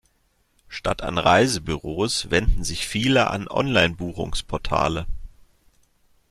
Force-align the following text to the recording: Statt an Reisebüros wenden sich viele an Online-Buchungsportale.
Statt 0.67 1.03
an 1.03 1.19
Reisebüros 1.19 2.31
wenden 2.31 2.63
sich 2.63 2.87
viele 2.87 3.29
an 3.29 3.47
Online-Buchungsportale. 3.47 5.05